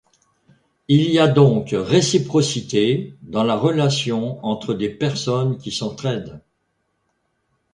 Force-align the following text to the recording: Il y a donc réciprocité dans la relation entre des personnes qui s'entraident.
Il 0.87 1.03
y 1.11 1.19
a 1.19 1.27
donc 1.27 1.75
réciprocité 1.77 3.13
dans 3.21 3.43
la 3.43 3.55
relation 3.55 4.43
entre 4.43 4.73
des 4.73 4.89
personnes 4.89 5.59
qui 5.59 5.71
s'entraident. 5.71 6.41